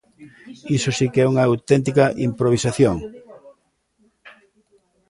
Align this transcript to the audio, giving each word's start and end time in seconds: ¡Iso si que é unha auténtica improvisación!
¡Iso 0.77 0.89
si 0.97 1.05
que 1.13 1.19
é 1.25 1.29
unha 1.31 1.43
auténtica 1.49 2.05
improvisación! 2.29 2.95